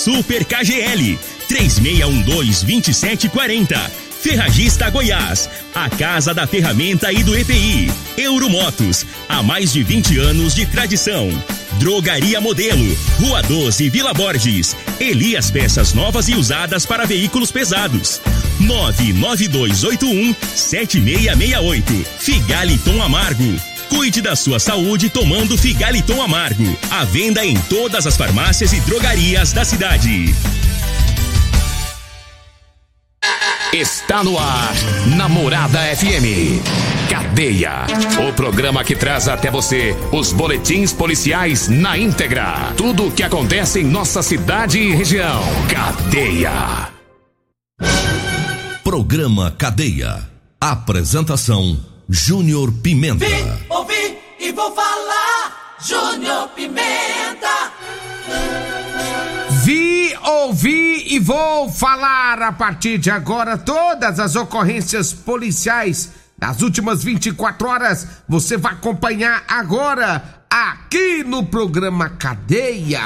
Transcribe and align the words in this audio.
Super 0.00 0.44
KGL 0.46 1.18
3612-2740. 1.46 3.78
Ferragista 4.22 4.88
Goiás, 4.90 5.50
a 5.74 5.90
casa 5.90 6.32
da 6.32 6.46
ferramenta 6.46 7.12
e 7.12 7.22
do 7.22 7.36
EPI. 7.36 7.92
Euromotos, 8.16 9.04
há 9.28 9.42
mais 9.42 9.70
de 9.72 9.82
20 9.82 10.18
anos 10.18 10.54
de 10.54 10.64
tradição. 10.66 11.28
Drogaria 11.78 12.40
Modelo, 12.40 12.96
Rua 13.18 13.42
12, 13.42 13.90
Vila 13.90 14.14
Borges. 14.14 14.74
Elias 14.98 15.50
Peças 15.50 15.92
Novas 15.92 16.28
e 16.28 16.34
Usadas 16.34 16.86
para 16.86 17.04
Veículos 17.06 17.52
Pesados. 17.52 18.22
99281 18.58 20.34
7668. 20.54 22.06
Figaliton 22.18 23.02
Amargo. 23.02 23.69
Cuide 23.90 24.22
da 24.22 24.34
sua 24.34 24.58
saúde 24.58 25.10
tomando 25.10 25.58
Figaliton 25.58 26.22
Amargo. 26.22 26.64
A 26.90 27.04
venda 27.04 27.44
em 27.44 27.54
todas 27.62 28.06
as 28.06 28.16
farmácias 28.16 28.72
e 28.72 28.80
drogarias 28.80 29.52
da 29.52 29.64
cidade. 29.64 30.34
Está 33.72 34.24
no 34.24 34.38
ar, 34.38 34.74
Namorada 35.16 35.78
FM. 35.94 36.60
Cadeia. 37.08 37.86
O 38.28 38.32
programa 38.32 38.82
que 38.82 38.96
traz 38.96 39.28
até 39.28 39.50
você 39.50 39.96
os 40.12 40.32
boletins 40.32 40.92
policiais 40.92 41.68
na 41.68 41.96
íntegra. 41.96 42.72
Tudo 42.76 43.06
o 43.06 43.12
que 43.12 43.22
acontece 43.22 43.80
em 43.80 43.84
nossa 43.84 44.22
cidade 44.22 44.78
e 44.78 44.94
região. 44.94 45.42
Cadeia. 45.68 46.90
Programa 48.82 49.52
Cadeia. 49.52 50.28
Apresentação: 50.60 51.78
Júnior 52.08 52.72
Pimenta. 52.72 53.24
Vim, 53.24 53.59
vou 54.60 54.74
falar. 54.74 55.76
Júnior 55.80 56.48
Pimenta. 56.50 57.72
Vi, 59.64 60.14
ouvi 60.22 61.14
e 61.14 61.18
vou 61.18 61.70
falar 61.70 62.42
a 62.42 62.52
partir 62.52 62.98
de 62.98 63.10
agora 63.10 63.56
todas 63.56 64.20
as 64.20 64.36
ocorrências 64.36 65.12
policiais 65.12 66.10
das 66.36 66.60
últimas 66.60 67.02
24 67.02 67.68
horas. 67.68 68.06
Você 68.28 68.58
vai 68.58 68.72
acompanhar 68.72 69.44
agora 69.48 70.42
aqui 70.50 71.24
no 71.24 71.46
programa 71.46 72.10
Cadeia. 72.10 73.00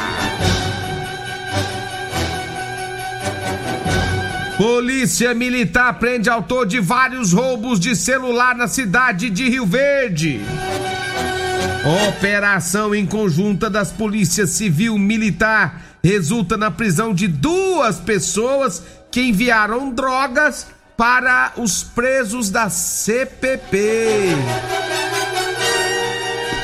Polícia 4.57 5.35
Militar 5.35 5.95
prende 5.95 6.31
autor 6.31 6.67
de 6.67 6.81
vários 6.81 7.33
roubos 7.33 7.79
de 7.79 7.95
celular 7.95 8.55
na 8.57 8.69
cidade 8.69 9.31
de 9.31 9.49
Rio 9.49 9.67
Verde. 9.67 10.41
Operação 11.85 12.95
em 12.95 13.05
conjunta 13.05 13.69
das 13.69 13.93
polícias 13.93 14.51
civil 14.51 14.97
militar 14.97 15.83
resulta 16.03 16.57
na 16.57 16.71
prisão 16.71 17.13
de 17.13 17.29
duas 17.29 18.01
pessoas 18.01 18.83
que 19.11 19.21
enviaram 19.21 19.91
drogas 19.91 20.67
para 20.97 21.53
os 21.57 21.83
presos 21.83 22.51
da 22.51 22.71
CPP. 22.71 24.29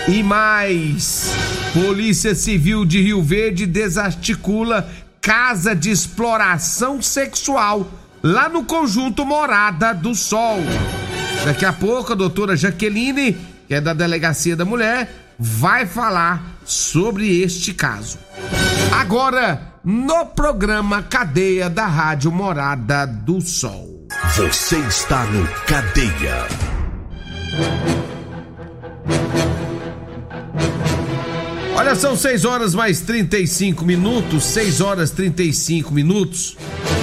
E 0.09 0.23
mais, 0.23 1.31
Polícia 1.73 2.35
Civil 2.35 2.85
de 2.85 3.03
Rio 3.03 3.23
Verde 3.23 3.67
desarticula 3.67 4.89
casa 5.21 5.77
de 5.77 5.91
exploração 5.91 7.03
sexual 7.03 7.87
lá 8.23 8.49
no 8.49 8.65
conjunto 8.65 9.25
Morada 9.27 9.93
do 9.93 10.15
Sol. 10.15 10.59
Daqui 11.45 11.65
a 11.65 11.73
pouco 11.73 12.13
a 12.13 12.17
doutora 12.17 12.57
Jaqueline, 12.57 13.37
que 13.69 13.75
é 13.75 13.81
da 13.81 13.95
Delegacia 13.95 14.57
da 14.57 14.65
Mulher, 14.65 15.09
vai 15.41 15.87
falar 15.87 16.59
sobre 16.67 17.41
este 17.41 17.73
caso. 17.73 18.19
Agora, 18.93 19.73
no 19.83 20.27
programa 20.27 21.03
Cadeia 21.03 21.71
da 21.71 21.87
Rádio 21.87 22.31
Morada 22.31 23.07
do 23.07 23.41
Sol. 23.41 24.07
Você 24.37 24.77
está 24.81 25.25
no 25.25 25.47
Cadeia. 25.65 26.47
Olha, 31.75 31.95
são 31.95 32.15
6 32.15 32.45
horas 32.45 32.75
mais 32.75 33.01
35 33.01 33.83
minutos, 33.83 34.45
6 34.45 34.83
horas 34.83 35.11
35 35.11 35.95
minutos. 35.95 36.59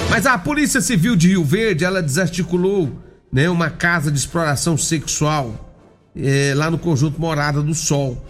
Mas 0.08 0.26
a 0.26 0.38
Polícia 0.38 0.80
Civil 0.80 1.16
de 1.16 1.28
Rio 1.28 1.44
Verde, 1.44 1.84
ela 1.84 2.00
desarticulou 2.00 3.02
né, 3.32 3.50
uma 3.50 3.68
casa 3.68 4.12
de 4.12 4.18
exploração 4.18 4.78
sexual 4.78 5.67
é, 6.16 6.52
lá 6.54 6.70
no 6.70 6.78
conjunto 6.78 7.20
Morada 7.20 7.62
do 7.62 7.74
Sol. 7.74 8.22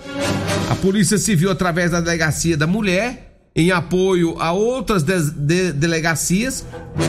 A 0.70 0.74
Polícia 0.74 1.18
Civil, 1.18 1.50
através 1.50 1.90
da 1.90 2.00
Delegacia 2.00 2.56
da 2.56 2.66
Mulher, 2.66 3.28
em 3.54 3.72
apoio 3.72 4.40
a 4.40 4.52
outras 4.52 5.02
de, 5.02 5.30
de, 5.30 5.72
delegacias, 5.72 6.64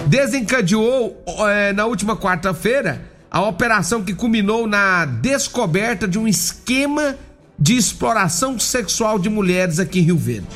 desencadeou 0.08 1.24
é, 1.48 1.74
na 1.74 1.86
última 1.86 2.18
quarta-feira 2.18 3.02
a 3.30 3.42
operação 3.42 4.04
que 4.04 4.16
culminou 4.16 4.66
na 4.66 5.06
descoberta 5.06 6.08
de 6.08 6.18
um 6.18 6.28
esquema 6.28 7.16
de 7.58 7.76
exploração 7.76 8.58
sexual 8.58 9.20
de 9.20 9.30
mulheres 9.30 9.80
aqui 9.80 10.00
em 10.00 10.04
Rio 10.04 10.18
Verde. 10.18 10.48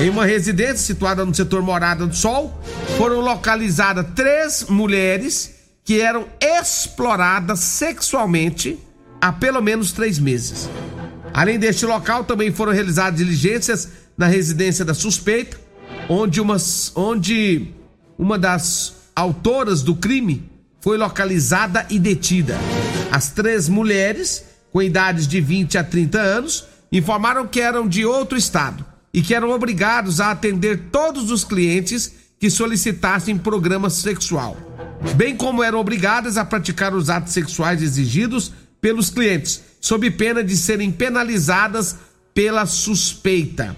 Em 0.00 0.08
uma 0.08 0.24
residência 0.24 0.78
situada 0.78 1.24
no 1.24 1.34
setor 1.34 1.62
Morada 1.62 2.06
do 2.06 2.16
Sol, 2.16 2.58
foram 2.96 3.20
localizadas 3.20 4.06
três 4.14 4.64
mulheres 4.68 5.54
que 5.84 6.00
eram 6.00 6.24
exploradas 6.40 7.60
sexualmente 7.60 8.78
há 9.24 9.32
pelo 9.32 9.60
menos 9.60 9.92
três 9.92 10.18
meses. 10.18 10.68
Além 11.32 11.58
deste 11.58 11.86
local, 11.86 12.24
também 12.24 12.52
foram 12.52 12.72
realizadas 12.72 13.18
diligências 13.18 13.88
na 14.16 14.26
residência 14.26 14.84
da 14.84 14.94
suspeita, 14.94 15.58
onde, 16.08 16.40
umas, 16.40 16.92
onde 16.94 17.68
uma 18.18 18.38
das 18.38 18.94
autoras 19.16 19.82
do 19.82 19.94
crime 19.94 20.48
foi 20.80 20.98
localizada 20.98 21.86
e 21.90 21.98
detida. 21.98 22.56
As 23.10 23.30
três 23.30 23.68
mulheres 23.68 24.44
com 24.74 24.82
idades 24.82 25.28
de 25.28 25.40
20 25.40 25.78
a 25.78 25.84
30 25.84 26.18
anos, 26.18 26.64
informaram 26.90 27.46
que 27.46 27.60
eram 27.60 27.86
de 27.86 28.04
outro 28.04 28.36
estado 28.36 28.84
e 29.12 29.22
que 29.22 29.32
eram 29.32 29.50
obrigados 29.52 30.20
a 30.20 30.32
atender 30.32 30.88
todos 30.90 31.30
os 31.30 31.44
clientes 31.44 32.12
que 32.40 32.50
solicitassem 32.50 33.38
programa 33.38 33.88
sexual, 33.88 34.56
bem 35.14 35.36
como 35.36 35.62
eram 35.62 35.78
obrigadas 35.78 36.36
a 36.36 36.44
praticar 36.44 36.92
os 36.92 37.08
atos 37.08 37.32
sexuais 37.32 37.80
exigidos 37.82 38.50
pelos 38.84 39.08
clientes, 39.08 39.62
sob 39.80 40.10
pena 40.10 40.44
de 40.44 40.54
serem 40.54 40.92
penalizadas 40.92 41.96
pela 42.34 42.66
suspeita. 42.66 43.74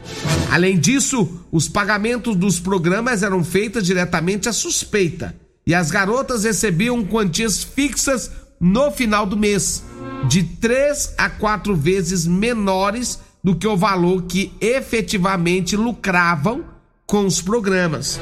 Além 0.51 0.77
disso, 0.77 1.47
os 1.53 1.69
pagamentos 1.69 2.35
dos 2.35 2.59
programas 2.59 3.23
eram 3.23 3.45
feitos 3.45 3.85
diretamente 3.85 4.49
à 4.49 4.53
suspeita 4.53 5.33
e 5.65 5.73
as 5.73 5.93
garotas 5.93 6.43
recebiam 6.43 7.05
quantias 7.05 7.63
fixas 7.63 8.33
no 8.59 8.91
final 8.91 9.25
do 9.25 9.37
mês 9.37 9.85
de 10.29 10.43
três 10.43 11.15
a 11.17 11.31
quatro 11.31 11.77
vezes 11.77 12.27
menores 12.27 13.21
do 13.45 13.55
que 13.55 13.69
o 13.69 13.77
valor 13.77 14.25
que 14.25 14.53
efetivamente 14.61 15.77
lucravam 15.77 16.65
com 17.07 17.25
os 17.25 17.41
programas. 17.41 18.19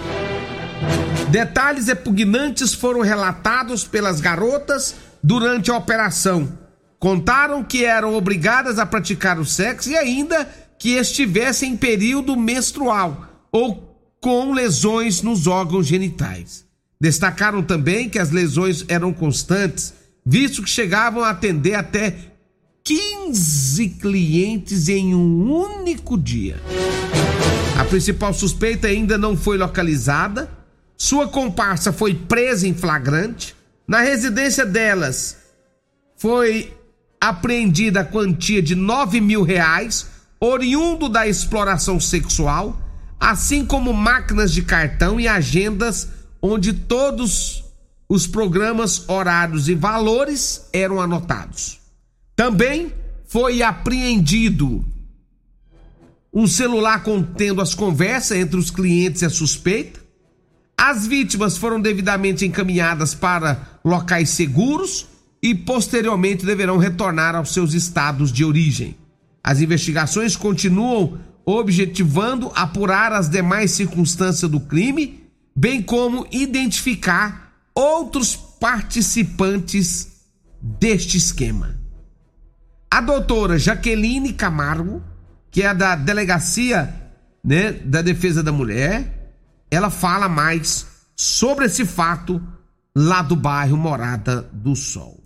Detalhes 1.30 1.86
repugnantes 1.86 2.74
foram 2.74 3.00
relatados 3.00 3.84
pelas 3.84 4.20
garotas 4.20 4.94
durante 5.22 5.70
a 5.70 5.78
operação. 5.78 6.62
Contaram 7.04 7.62
que 7.62 7.84
eram 7.84 8.14
obrigadas 8.14 8.78
a 8.78 8.86
praticar 8.86 9.38
o 9.38 9.44
sexo 9.44 9.90
e 9.90 9.94
ainda 9.94 10.48
que 10.78 10.92
estivessem 10.92 11.72
em 11.72 11.76
período 11.76 12.34
menstrual 12.34 13.44
ou 13.52 13.94
com 14.22 14.54
lesões 14.54 15.20
nos 15.20 15.46
órgãos 15.46 15.86
genitais. 15.86 16.64
Destacaram 16.98 17.62
também 17.62 18.08
que 18.08 18.18
as 18.18 18.30
lesões 18.30 18.86
eram 18.88 19.12
constantes 19.12 19.92
visto 20.24 20.62
que 20.62 20.70
chegavam 20.70 21.22
a 21.22 21.28
atender 21.28 21.74
até 21.74 22.16
15 22.82 23.86
clientes 24.00 24.88
em 24.88 25.14
um 25.14 25.52
único 25.52 26.16
dia. 26.16 26.58
A 27.78 27.84
principal 27.84 28.32
suspeita 28.32 28.86
ainda 28.86 29.18
não 29.18 29.36
foi 29.36 29.58
localizada, 29.58 30.48
sua 30.96 31.28
comparsa 31.28 31.92
foi 31.92 32.14
presa 32.14 32.66
em 32.66 32.72
flagrante. 32.72 33.54
Na 33.86 34.00
residência 34.00 34.64
delas 34.64 35.36
foi 36.16 36.72
apreendida 37.28 38.00
a 38.00 38.04
quantia 38.04 38.60
de 38.62 38.74
9 38.74 39.20
mil 39.20 39.42
reais, 39.42 40.06
oriundo 40.38 41.08
da 41.08 41.26
exploração 41.26 41.98
sexual, 41.98 42.78
assim 43.18 43.64
como 43.64 43.92
máquinas 43.92 44.52
de 44.52 44.62
cartão 44.62 45.18
e 45.18 45.26
agendas 45.26 46.08
onde 46.42 46.74
todos 46.74 47.64
os 48.06 48.26
programas, 48.26 49.08
horários 49.08 49.68
e 49.68 49.74
valores 49.74 50.68
eram 50.72 51.00
anotados. 51.00 51.80
Também 52.36 52.92
foi 53.26 53.62
apreendido 53.62 54.84
um 56.32 56.46
celular 56.46 57.02
contendo 57.02 57.62
as 57.62 57.74
conversas 57.74 58.36
entre 58.36 58.58
os 58.58 58.70
clientes 58.70 59.22
e 59.22 59.24
a 59.24 59.30
suspeita. 59.30 60.00
As 60.76 61.06
vítimas 61.06 61.56
foram 61.56 61.80
devidamente 61.80 62.44
encaminhadas 62.44 63.14
para 63.14 63.78
locais 63.82 64.30
seguros 64.30 65.13
e 65.44 65.54
posteriormente 65.54 66.46
deverão 66.46 66.78
retornar 66.78 67.36
aos 67.36 67.52
seus 67.52 67.74
estados 67.74 68.32
de 68.32 68.42
origem. 68.42 68.96
As 69.42 69.60
investigações 69.60 70.36
continuam 70.36 71.18
objetivando 71.44 72.50
apurar 72.54 73.12
as 73.12 73.28
demais 73.28 73.72
circunstâncias 73.72 74.50
do 74.50 74.58
crime, 74.58 75.22
bem 75.54 75.82
como 75.82 76.26
identificar 76.30 77.52
outros 77.74 78.34
participantes 78.34 80.12
deste 80.62 81.18
esquema. 81.18 81.78
A 82.90 83.02
doutora 83.02 83.58
Jaqueline 83.58 84.32
Camargo, 84.32 85.02
que 85.50 85.62
é 85.62 85.74
da 85.74 85.94
Delegacia 85.94 87.12
né, 87.44 87.70
da 87.70 88.00
Defesa 88.00 88.42
da 88.42 88.50
Mulher, 88.50 89.34
ela 89.70 89.90
fala 89.90 90.26
mais 90.26 90.86
sobre 91.14 91.66
esse 91.66 91.84
fato 91.84 92.42
lá 92.96 93.20
do 93.20 93.36
bairro 93.36 93.76
Morada 93.76 94.40
do 94.50 94.74
Sol. 94.74 95.23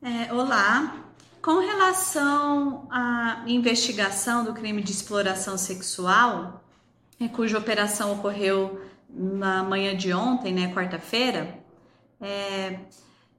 É, 0.00 0.32
olá. 0.32 1.06
Com 1.42 1.58
relação 1.58 2.86
à 2.88 3.42
investigação 3.48 4.44
do 4.44 4.54
crime 4.54 4.80
de 4.80 4.92
exploração 4.92 5.58
sexual, 5.58 6.62
é, 7.20 7.26
cuja 7.26 7.58
operação 7.58 8.12
ocorreu 8.12 8.80
na 9.10 9.64
manhã 9.64 9.96
de 9.96 10.12
ontem, 10.12 10.54
né, 10.54 10.72
quarta-feira, 10.72 11.58
é, 12.20 12.78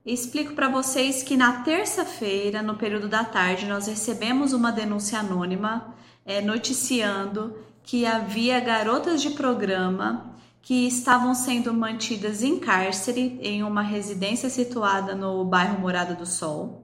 explico 0.05 0.53
para 0.53 0.67
vocês 0.67 1.23
que 1.23 1.37
na 1.37 1.61
terça-feira, 1.61 2.61
no 2.61 2.75
período 2.75 3.07
da 3.07 3.23
tarde, 3.23 3.65
nós 3.65 3.87
recebemos 3.87 4.51
uma 4.51 4.69
denúncia 4.69 5.19
anônima 5.19 5.95
é, 6.25 6.41
noticiando 6.41 7.57
que 7.83 8.05
havia 8.05 8.59
garotas 8.59 9.21
de 9.21 9.29
programa 9.29 10.35
que 10.61 10.87
estavam 10.87 11.33
sendo 11.33 11.73
mantidas 11.73 12.43
em 12.43 12.59
cárcere 12.59 13.39
em 13.41 13.63
uma 13.63 13.81
residência 13.81 14.49
situada 14.49 15.15
no 15.15 15.43
bairro 15.45 15.79
Morada 15.79 16.13
do 16.13 16.25
Sol 16.25 16.83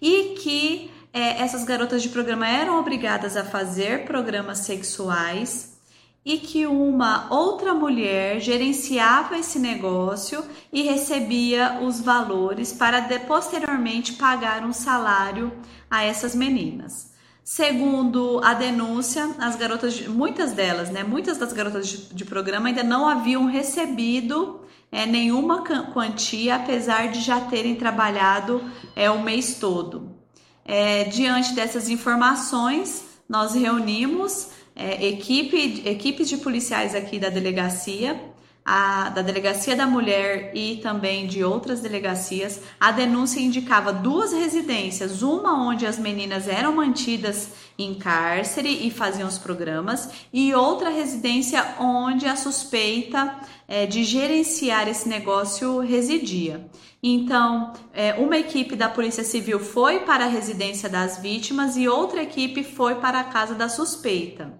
e 0.00 0.34
que 0.40 0.90
é, 1.12 1.42
essas 1.42 1.64
garotas 1.64 2.02
de 2.02 2.08
programa 2.08 2.48
eram 2.48 2.78
obrigadas 2.78 3.36
a 3.36 3.44
fazer 3.44 4.04
programas 4.04 4.58
sexuais 4.58 5.78
e 6.24 6.38
que 6.38 6.66
uma 6.66 7.32
outra 7.32 7.72
mulher 7.72 8.40
gerenciava 8.40 9.38
esse 9.38 9.58
negócio 9.58 10.44
e 10.72 10.82
recebia 10.82 11.80
os 11.80 12.00
valores 12.00 12.72
para 12.72 13.00
de, 13.00 13.18
posteriormente 13.20 14.12
pagar 14.14 14.64
um 14.64 14.72
salário 14.72 15.52
a 15.90 16.04
essas 16.04 16.34
meninas. 16.34 17.07
Segundo 17.50 18.42
a 18.44 18.52
denúncia, 18.52 19.34
as 19.38 19.56
garotas, 19.56 20.06
muitas 20.06 20.52
delas, 20.52 20.90
né, 20.90 21.02
muitas 21.02 21.38
das 21.38 21.50
garotas 21.50 21.88
de, 21.88 22.14
de 22.14 22.22
programa 22.22 22.68
ainda 22.68 22.82
não 22.82 23.08
haviam 23.08 23.46
recebido 23.46 24.60
é, 24.92 25.06
nenhuma 25.06 25.64
quantia, 25.94 26.56
apesar 26.56 27.08
de 27.08 27.22
já 27.22 27.40
terem 27.40 27.74
trabalhado 27.74 28.62
é, 28.94 29.10
o 29.10 29.22
mês 29.22 29.54
todo. 29.54 30.14
É, 30.62 31.04
diante 31.04 31.54
dessas 31.54 31.88
informações, 31.88 33.02
nós 33.26 33.54
reunimos 33.54 34.48
é, 34.76 35.06
equipe, 35.06 35.88
equipes 35.88 36.28
de 36.28 36.36
policiais 36.36 36.94
aqui 36.94 37.18
da 37.18 37.30
delegacia, 37.30 38.20
a, 38.70 39.08
da 39.08 39.22
Delegacia 39.22 39.74
da 39.74 39.86
Mulher 39.86 40.52
e 40.54 40.76
também 40.76 41.26
de 41.26 41.42
outras 41.42 41.80
delegacias. 41.80 42.60
A 42.78 42.92
denúncia 42.92 43.40
indicava 43.40 43.94
duas 43.94 44.30
residências, 44.30 45.22
uma 45.22 45.66
onde 45.66 45.86
as 45.86 45.98
meninas 45.98 46.46
eram 46.46 46.76
mantidas 46.76 47.48
em 47.78 47.94
cárcere 47.94 48.86
e 48.86 48.90
faziam 48.90 49.26
os 49.26 49.38
programas, 49.38 50.10
e 50.30 50.52
outra 50.52 50.90
residência 50.90 51.64
onde 51.80 52.26
a 52.26 52.36
suspeita 52.36 53.38
é, 53.66 53.86
de 53.86 54.04
gerenciar 54.04 54.86
esse 54.86 55.08
negócio 55.08 55.78
residia. 55.78 56.68
Então, 57.02 57.72
é, 57.94 58.12
uma 58.14 58.36
equipe 58.36 58.76
da 58.76 58.90
Polícia 58.90 59.24
Civil 59.24 59.60
foi 59.60 60.00
para 60.00 60.26
a 60.26 60.28
residência 60.28 60.90
das 60.90 61.16
vítimas 61.16 61.74
e 61.74 61.88
outra 61.88 62.22
equipe 62.22 62.62
foi 62.62 62.96
para 62.96 63.20
a 63.20 63.24
casa 63.24 63.54
da 63.54 63.70
suspeita. 63.70 64.52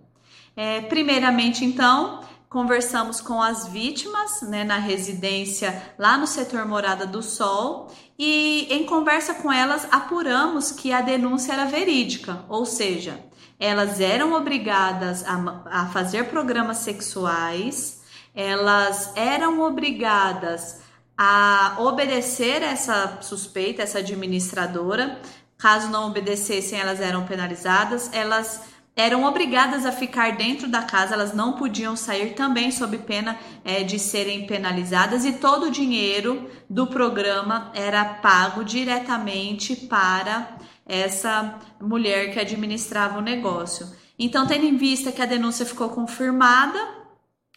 É, 0.57 0.81
primeiramente, 0.81 1.63
então, 1.63 2.21
conversamos 2.49 3.21
com 3.21 3.43
as 3.43 3.67
vítimas 3.69 4.43
né, 4.43 4.65
na 4.65 4.79
residência 4.79 5.83
lá 5.99 6.17
no 6.17 6.27
setor 6.27 6.67
Morada 6.67 7.07
do 7.07 7.23
Sol 7.23 7.93
e, 8.19 8.67
em 8.71 8.85
conversa 8.87 9.35
com 9.35 9.53
elas, 9.53 9.87
apuramos 9.91 10.73
que 10.73 10.93
a 10.93 11.01
denúncia 11.01 11.53
era 11.53 11.67
verídica, 11.67 12.45
ou 12.49 12.65
seja, 12.65 13.21
elas 13.61 14.01
eram 14.01 14.33
obrigadas 14.33 15.25
a, 15.27 15.63
a 15.67 15.87
fazer 15.87 16.25
programas 16.25 16.79
sexuais, 16.79 18.03
elas 18.35 19.13
eram 19.17 19.61
obrigadas 19.61 20.81
a 21.17 21.75
obedecer 21.79 22.63
essa 22.63 23.19
suspeita, 23.21 23.83
essa 23.83 23.99
administradora. 23.99 25.21
Caso 25.57 25.89
não 25.89 26.07
obedecessem, 26.07 26.79
elas 26.79 27.01
eram 27.01 27.27
penalizadas. 27.27 28.09
Elas 28.13 28.63
eram 28.99 29.23
obrigadas 29.23 29.87
a 29.87 29.93
ficar 29.93 30.37
dentro 30.37 30.67
da 30.67 30.83
casa, 30.83 31.15
elas 31.15 31.33
não 31.33 31.53
podiam 31.53 31.95
sair 31.95 32.35
também 32.35 32.73
sob 32.73 32.99
pena 32.99 33.39
é, 33.65 33.85
de 33.85 33.97
serem 33.97 34.45
penalizadas 34.45 35.25
e 35.25 35.35
todo 35.35 35.67
o 35.67 35.71
dinheiro 35.71 36.51
do 36.69 36.85
programa 36.89 37.71
era 37.77 38.05
pago 38.05 38.65
diretamente 38.65 39.77
para 39.77 40.59
essa 40.85 41.61
mulher 41.81 42.33
que 42.33 42.41
administrava 42.41 43.19
o 43.19 43.23
negócio. 43.23 43.89
Então, 44.19 44.49
tendo 44.49 44.65
em 44.65 44.77
vista 44.77 45.13
que 45.13 45.23
a 45.23 45.27
denúncia 45.27 45.65
ficou 45.65 45.91
confirmada, 45.91 46.81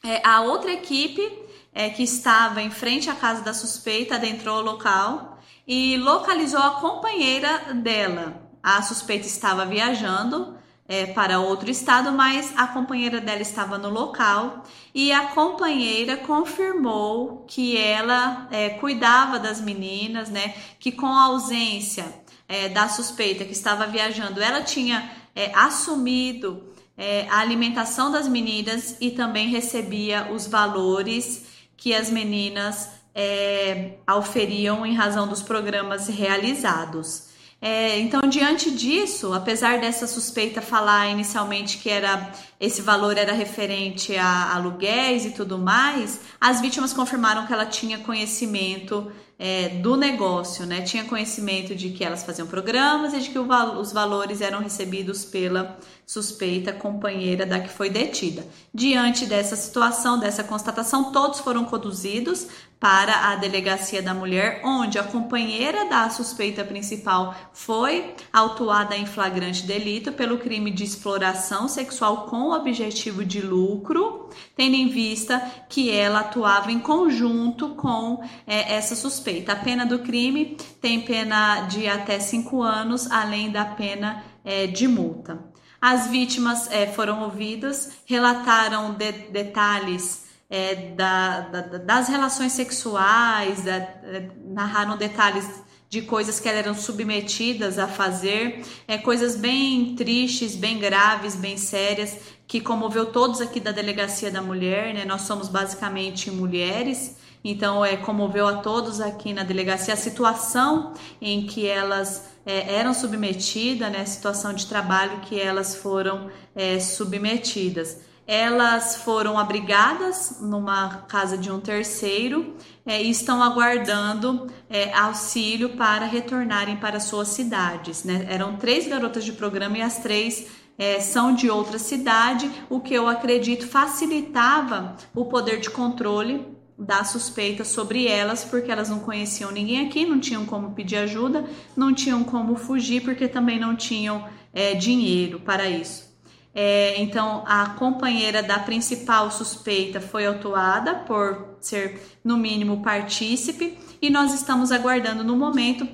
é, 0.04 0.22
a 0.24 0.42
outra 0.42 0.72
equipe 0.72 1.28
é, 1.74 1.90
que 1.90 2.04
estava 2.04 2.62
em 2.62 2.70
frente 2.70 3.10
à 3.10 3.16
casa 3.16 3.42
da 3.42 3.54
suspeita 3.54 4.14
adentrou 4.14 4.60
o 4.60 4.64
local 4.64 5.40
e 5.68 5.98
localizou 5.98 6.62
a 6.62 6.80
companheira 6.80 7.74
dela. 7.74 8.48
A 8.62 8.80
suspeita 8.84 9.26
estava 9.26 9.66
viajando 9.66 10.61
é, 10.92 11.06
para 11.06 11.40
outro 11.40 11.72
estado, 11.72 12.12
mas 12.12 12.52
a 12.58 12.68
companheira 12.68 13.22
dela 13.22 13.42
estava 13.42 13.78
no 13.78 13.90
local 13.90 14.62
e 14.94 15.10
a 15.10 15.28
companheira 15.28 16.18
confirmou 16.18 17.46
que 17.48 17.78
ela 17.78 18.46
é, 18.52 18.72
cuidava 18.72 19.40
das 19.40 19.62
meninas, 19.62 20.28
né? 20.28 20.54
Que 20.82 20.92
com 20.92 21.06
a 21.06 21.28
ausência 21.28 22.04
é, 22.46 22.68
da 22.68 22.90
suspeita 22.90 23.46
que 23.46 23.54
estava 23.54 23.88
viajando, 23.88 24.42
ela 24.42 24.64
tinha 24.64 25.10
é, 25.34 25.54
assumido 25.56 26.62
é, 26.98 27.26
a 27.30 27.40
alimentação 27.40 28.12
das 28.12 28.28
meninas 28.28 28.98
e 29.00 29.12
também 29.12 29.48
recebia 29.48 30.30
os 30.30 30.46
valores 30.46 31.46
que 31.78 31.96
as 31.96 32.10
meninas 32.10 32.90
é, 33.16 33.94
auferiam 34.06 34.86
em 34.86 34.94
razão 34.94 35.26
dos 35.26 35.42
programas 35.42 36.10
realizados. 36.10 37.31
É, 37.62 38.00
então, 38.00 38.22
diante 38.22 38.72
disso, 38.72 39.34
apesar 39.34 39.80
dessa 39.80 40.08
suspeita 40.08 40.62
falar 40.64 41.10
inicialmente 41.10 41.78
que 41.78 41.90
era 41.92 42.32
esse 42.62 42.84
valor 42.84 43.18
era 43.18 43.34
referente 43.34 44.16
a 44.16 44.54
aluguéis 44.54 45.26
e 45.26 45.32
tudo 45.32 45.58
mais, 45.58 46.22
as 46.40 46.62
vítimas 46.62 46.94
confirmaram 46.94 47.48
que 47.48 47.52
ela 47.52 47.66
tinha 47.66 47.98
conhecimento 47.98 49.12
é, 49.44 49.70
do 49.70 49.98
negócio, 49.98 50.68
né? 50.68 50.82
Tinha 50.82 51.04
conhecimento 51.04 51.74
de 51.74 51.90
que 51.90 52.04
elas 52.04 52.24
faziam 52.24 52.48
programas 52.48 53.12
e 53.16 53.20
de 53.20 53.32
que 53.32 53.40
o, 53.40 53.48
os 53.80 53.92
valores 53.92 54.40
eram 54.40 54.60
recebidos 54.60 55.26
pela 55.26 55.80
suspeita 56.06 56.72
companheira 56.72 57.44
da 57.44 57.60
que 57.60 57.70
foi 57.70 57.90
detida. 57.90 58.46
Diante 58.72 59.26
dessa 59.26 59.56
situação, 59.56 60.20
dessa 60.20 60.44
constatação, 60.44 61.12
todos 61.12 61.40
foram 61.40 61.66
conduzidos 61.66 62.46
para 62.80 63.32
a 63.32 63.36
delegacia 63.36 64.02
da 64.02 64.14
mulher, 64.14 64.62
onde 64.64 65.00
a 65.00 65.04
companheira 65.04 65.86
da 65.86 66.08
suspeita 66.12 66.64
principal 66.64 67.34
foi 67.52 68.14
autuada 68.32 68.96
em 68.96 69.08
flagrante 69.08 69.64
delito 69.64 70.12
pelo 70.12 70.38
crime 70.38 70.70
de 70.70 70.84
exploração 70.84 71.68
sexual 71.68 72.28
com 72.28 72.51
objetivo 72.52 73.24
de 73.24 73.42
lucro, 73.42 74.30
tendo 74.56 74.76
em 74.76 74.88
vista 74.88 75.40
que 75.70 75.90
ela 75.92 76.22
atuava 76.22 76.72
em 76.72 76.80
conjunto 76.80 77.70
com 77.76 78.24
é, 78.46 78.76
essa 78.76 78.96
suspeita. 78.96 79.54
A 79.54 79.56
pena 79.56 79.86
do 79.86 80.00
crime 80.00 80.58
tem 80.80 81.02
pena 81.02 81.62
de 81.62 81.88
até 81.88 82.20
cinco 82.20 82.62
anos, 82.62 83.10
além 83.12 83.52
da 83.52 83.66
pena 83.66 84.24
é, 84.44 84.68
de 84.68 84.88
multa. 84.88 85.40
As 85.82 86.08
vítimas 86.08 86.70
é, 86.72 86.86
foram 86.86 87.24
ouvidas, 87.24 87.92
relataram 88.06 88.94
de, 88.94 89.12
detalhes 89.12 90.26
é, 90.50 90.76
da, 90.92 91.40
da, 91.42 91.62
das 91.78 92.08
relações 92.08 92.52
sexuais, 92.52 93.64
da, 93.64 93.78
é, 93.78 94.30
narraram 94.46 94.98
detalhes 94.98 95.64
de 95.92 96.02
coisas 96.02 96.40
que 96.40 96.48
elas 96.48 96.60
eram 96.60 96.74
submetidas 96.74 97.78
a 97.78 97.86
fazer, 97.86 98.64
é, 98.88 98.98
coisas 98.98 99.36
bem 99.36 99.94
tristes, 99.94 100.56
bem 100.56 100.80
graves, 100.80 101.36
bem 101.36 101.58
sérias, 101.58 102.18
que 102.48 102.62
comoveu 102.62 103.08
todos 103.08 103.42
aqui 103.42 103.60
da 103.60 103.74
Delegacia 103.74 104.32
da 104.32 104.42
Mulher, 104.42 104.94
né? 104.94 105.04
Nós 105.04 105.24
somos 105.24 105.50
basicamente 105.50 106.32
mulheres, 106.32 107.18
então 107.44 107.84
é, 107.84 107.98
comoveu 107.98 108.48
a 108.48 108.60
todos 108.60 109.02
aqui 109.02 109.34
na 109.34 109.44
delegacia 109.44 109.94
a 109.94 109.98
situação 109.98 110.94
em 111.22 111.46
que 111.46 111.68
elas 111.68 112.26
é, 112.46 112.74
eram 112.74 112.94
submetidas, 112.94 113.92
né? 113.92 114.00
A 114.00 114.06
situação 114.06 114.54
de 114.54 114.68
trabalho 114.68 115.20
que 115.20 115.38
elas 115.38 115.76
foram 115.76 116.32
é, 116.56 116.80
submetidas. 116.80 117.98
Elas 118.32 118.96
foram 118.96 119.38
abrigadas 119.38 120.38
numa 120.40 121.00
casa 121.10 121.38
de 121.38 121.52
um 121.52 121.60
terceiro 121.60 122.56
é, 122.86 123.04
e 123.04 123.10
estão 123.10 123.44
aguardando 123.44 124.48
é, 124.70 124.94
auxílio 124.94 125.72
para 125.72 126.06
retornarem 126.06 126.78
para 126.78 127.02
suas 127.02 127.28
cidades. 127.28 128.06
Né? 128.06 128.26
Eram 128.30 128.56
três 128.56 128.88
garotas 128.88 129.26
de 129.26 129.34
programa 129.34 129.80
e 129.80 129.82
as 129.82 129.98
três 129.98 130.48
é, 130.78 131.02
são 131.02 131.36
de 131.36 131.50
outra 131.50 131.78
cidade, 131.78 132.50
o 132.70 132.80
que 132.80 132.94
eu 132.94 133.10
acredito 133.10 133.68
facilitava 133.68 134.96
o 135.14 135.26
poder 135.26 135.60
de 135.60 135.70
controle 135.70 136.48
da 136.80 137.04
suspeita 137.04 137.66
sobre 137.66 138.08
elas, 138.08 138.46
porque 138.46 138.72
elas 138.72 138.90
não 138.90 139.00
conheciam 139.00 139.52
ninguém 139.52 139.86
aqui, 139.86 140.06
não 140.06 140.22
tinham 140.22 140.46
como 140.46 140.72
pedir 140.72 140.96
ajuda, 140.96 141.44
não 141.76 141.94
tinham 141.94 142.24
como 142.24 142.56
fugir, 142.56 143.04
porque 143.04 143.28
também 143.28 143.60
não 143.60 143.76
tinham 143.76 144.26
é, 144.54 144.74
dinheiro 144.74 145.42
para 145.42 145.70
isso. 145.70 146.11
É, 146.54 147.02
então, 147.02 147.44
a 147.48 147.70
companheira 147.70 148.44
da 148.44 148.60
principal 148.60 149.32
suspeita 149.32 150.02
foi 150.02 150.26
autuada 150.26 150.96
por 150.96 151.56
ser, 151.62 152.02
no 152.24 152.38
mínimo, 152.38 152.82
partícipe, 152.82 153.78
e 154.02 154.10
nós 154.10 154.34
estamos 154.34 154.72
aguardando 154.72 155.24
no 155.24 155.38
momento 155.38 155.88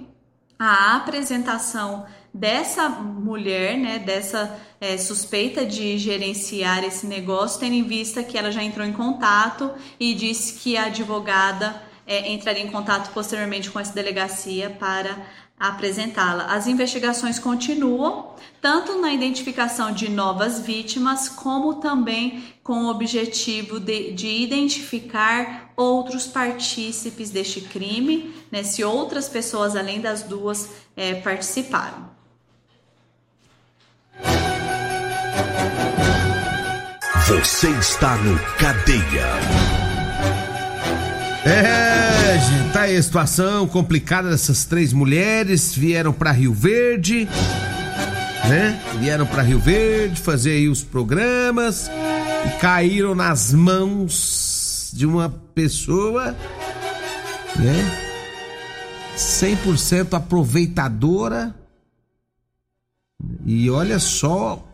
a 0.57 0.95
apresentação 0.95 2.05
dessa 2.33 2.89
mulher, 2.89 3.77
né, 3.77 3.99
dessa 3.99 4.59
é, 4.81 4.97
suspeita 4.97 5.65
de 5.65 5.97
gerenciar 5.97 6.83
esse 6.83 7.05
negócio, 7.05 7.59
tendo 7.59 7.73
em 7.73 7.83
vista 7.83 8.23
que 8.23 8.37
ela 8.37 8.51
já 8.51 8.63
entrou 8.63 8.85
em 8.85 8.93
contato 8.93 9.71
e 9.99 10.13
disse 10.13 10.59
que 10.59 10.77
a 10.77 10.85
advogada 10.85 11.81
é, 12.07 12.31
entraria 12.31 12.63
em 12.63 12.71
contato 12.71 13.11
posteriormente 13.13 13.69
com 13.69 13.79
essa 13.79 13.93
delegacia 13.93 14.69
para 14.69 15.17
apresentá-la. 15.59 16.45
As 16.45 16.67
investigações 16.67 17.39
continuam, 17.39 18.35
tanto 18.61 18.99
na 19.01 19.11
identificação 19.11 19.91
de 19.91 20.09
novas 20.09 20.59
vítimas, 20.59 21.27
como 21.27 21.75
também 21.75 22.53
com 22.63 22.85
o 22.85 22.89
objetivo 22.89 23.79
de, 23.79 24.11
de 24.11 24.27
identificar 24.27 25.71
outros 25.75 26.27
partícipes 26.27 27.29
deste 27.29 27.61
crime, 27.61 28.33
né, 28.51 28.63
se 28.63 28.83
outras 28.83 29.27
pessoas 29.27 29.75
além 29.75 29.99
das 29.99 30.23
duas 30.23 30.69
é, 30.95 31.15
participaram. 31.15 32.07
Você 37.27 37.69
está 37.71 38.15
no 38.17 38.39
Cadeia. 38.57 39.76
É, 41.49 42.37
gente, 42.39 42.73
tá 42.73 42.81
aí 42.81 42.97
a 42.97 43.01
situação 43.01 43.65
complicada 43.69 44.29
dessas 44.29 44.65
três 44.65 44.91
mulheres. 44.91 45.73
Vieram 45.73 46.11
para 46.11 46.29
Rio 46.33 46.53
Verde, 46.53 47.23
né? 48.49 48.77
Vieram 48.99 49.25
para 49.25 49.43
Rio 49.43 49.57
Verde 49.57 50.19
fazer 50.19 50.51
aí 50.51 50.67
os 50.67 50.83
programas 50.83 51.89
e 52.45 52.59
caíram 52.59 53.15
nas 53.15 53.53
mãos 53.53 54.91
de 54.93 55.05
uma 55.05 55.29
pessoa, 55.29 56.35
né? 57.55 58.07
100% 59.15 60.15
aproveitadora. 60.15 61.55
E 63.45 63.69
olha 63.69 63.99
só, 63.99 64.67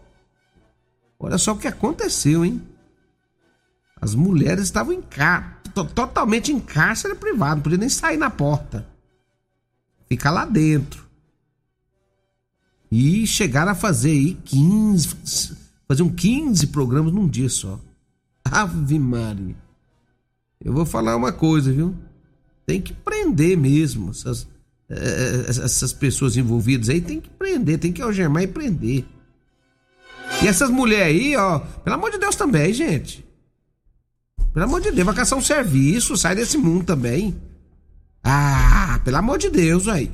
olha 1.19 1.37
só 1.37 1.51
o 1.51 1.57
que 1.57 1.67
aconteceu, 1.67 2.43
hein? 2.43 2.59
As 4.01 4.15
mulheres 4.15 4.63
estavam 4.63 4.91
em 4.91 5.03
casa 5.03 5.62
totalmente 5.73 6.51
em 6.51 6.59
cárcere 6.59 7.15
privado, 7.15 7.55
não 7.55 7.61
podia 7.63 7.77
nem 7.77 7.89
sair 7.89 8.17
na 8.17 8.29
porta. 8.29 8.87
Ficar 10.07 10.31
lá 10.31 10.45
dentro. 10.45 11.03
E 12.91 13.25
chegaram 13.25 13.71
a 13.71 13.75
fazer 13.75 14.11
aí 14.11 14.35
15, 14.35 15.57
faziam 15.87 16.09
15 16.09 16.67
programas 16.67 17.11
num 17.11 17.27
dia 17.27 17.49
só. 17.49 17.79
Ave 18.45 18.99
Maria. 18.99 19.55
Eu 20.63 20.73
vou 20.73 20.85
falar 20.85 21.15
uma 21.15 21.31
coisa, 21.31 21.71
viu? 21.71 21.95
Tem 22.65 22.79
que 22.79 22.93
prender 22.93 23.57
mesmo 23.57 24.11
essas, 24.11 24.47
eh, 24.89 25.45
essas 25.47 25.91
pessoas 25.91 26.37
envolvidas 26.37 26.87
aí, 26.89 27.01
tem 27.01 27.19
que 27.19 27.29
prender, 27.29 27.79
tem 27.79 27.91
que 27.91 28.01
algemar 28.01 28.43
e 28.43 28.47
prender. 28.47 29.05
E 30.41 30.47
essas 30.47 30.69
mulheres 30.69 31.07
aí, 31.07 31.35
ó, 31.35 31.59
pelo 31.59 31.95
amor 31.95 32.11
de 32.11 32.17
Deus 32.17 32.35
também, 32.35 32.73
gente. 32.73 33.25
Pelo 34.53 34.65
amor 34.65 34.81
de 34.81 34.91
Deus, 34.91 35.05
vai 35.05 35.15
caçar 35.15 35.37
um 35.37 35.41
serviço, 35.41 36.15
sai 36.15 36.35
desse 36.35 36.57
mundo 36.59 36.85
também. 36.85 37.41
Ah, 38.23 39.01
pelo 39.03 39.17
amor 39.17 39.39
de 39.39 39.49
Deus, 39.49 39.87
aí. 39.87 40.11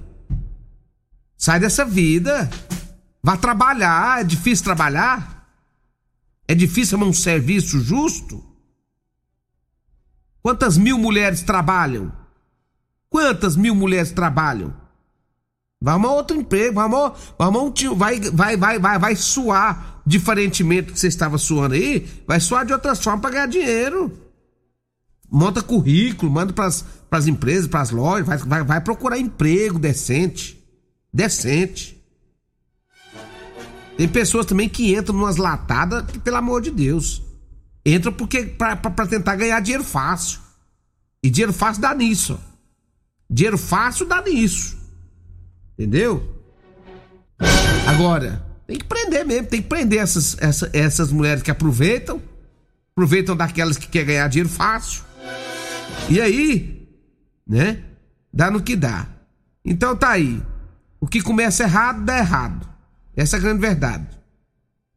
Sai 1.38 1.60
dessa 1.60 1.84
vida. 1.84 2.50
Vá 3.22 3.36
trabalhar. 3.36 4.22
É 4.22 4.24
difícil 4.24 4.64
trabalhar? 4.64 5.46
É 6.48 6.56
difícil 6.56 6.98
arrumar 6.98 7.12
um 7.12 7.14
serviço 7.14 7.82
justo? 7.82 8.42
Quantas 10.42 10.78
mil 10.78 10.98
mulheres 10.98 11.44
trabalham? 11.44 12.12
Quantas 13.10 13.58
mil 13.58 13.76
mulheres 13.76 14.12
trabalham? 14.12 14.74
Vai 15.82 15.94
arrumar 15.94 16.14
outro 16.14 16.38
emprego, 16.38 16.76
vai 16.76 16.86
arrumar, 16.86 17.62
um 17.62 17.72
tio, 17.72 17.94
vai, 17.94 18.20
vai, 18.20 18.56
vai, 18.56 18.80
vai, 18.80 19.00
vai 19.00 19.16
suar 19.16 20.02
diferentemente 20.06 20.88
do 20.88 20.94
que 20.94 21.00
você 21.00 21.08
estava 21.08 21.38
suando 21.38 21.76
aí, 21.76 22.08
vai 22.26 22.40
suar 22.40 22.66
de 22.66 22.74
outras 22.74 23.02
formas 23.04 23.22
para 23.22 23.32
ganhar 23.32 23.46
dinheiro 23.48 24.29
monta 25.32 25.62
currículo, 25.62 26.32
manda 26.32 26.54
para 26.54 26.68
as 27.12 27.28
empresas, 27.28 27.68
para 27.68 27.82
as 27.82 27.92
lojas, 27.92 28.26
vai, 28.26 28.38
vai, 28.38 28.64
vai 28.64 28.82
procurar 28.82 29.18
emprego 29.18 29.80
decente. 29.80 30.58
Decente. 31.14 32.00
Tem 33.98 34.08
pessoas 34.08 34.46
também 34.46 34.70
que 34.70 34.96
entram 34.96 35.16
numas 35.16 35.36
latadas 35.38 36.10
que, 36.10 36.20
pelo 36.20 36.38
amor 36.38 36.62
de 36.62 36.72
Deus, 36.72 37.22
entram 37.86 38.14
porque 38.14 38.44
para 38.44 39.08
tentar 39.08 39.36
ganhar 39.36 39.60
dinheiro 39.60 39.84
fácil. 39.84 40.40
E 41.22 41.30
dinheiro 41.30 41.52
fácil 41.52 41.82
dá 41.82 41.94
nisso. 41.94 42.40
Dinheiro 43.30 43.58
fácil 43.58 44.06
dá 44.06 44.22
nisso. 44.22 44.78
Entendeu? 45.74 46.42
Agora, 47.88 48.46
tem 48.66 48.78
que 48.78 48.86
prender 48.86 49.26
mesmo, 49.26 49.48
tem 49.48 49.62
que 49.62 49.68
prender 49.68 50.00
essas, 50.00 50.38
essas, 50.40 50.70
essas 50.74 51.12
mulheres 51.12 51.42
que 51.42 51.52
aproveitam, 51.52 52.22
aproveitam 52.92 53.36
daquelas 53.36 53.78
que 53.78 53.88
querem 53.88 54.08
ganhar 54.08 54.28
dinheiro 54.28 54.50
fácil. 54.50 55.04
E 56.10 56.20
aí, 56.20 56.88
né? 57.48 57.84
Dá 58.34 58.50
no 58.50 58.62
que 58.62 58.76
dá. 58.76 59.08
Então 59.64 59.96
tá 59.96 60.10
aí. 60.10 60.42
O 61.00 61.08
que 61.08 61.22
começa 61.22 61.64
errado, 61.64 62.04
dá 62.04 62.18
errado. 62.18 62.68
Essa 63.16 63.38
é 63.38 63.40
a 63.40 63.42
grande 63.42 63.62
verdade. 63.62 64.08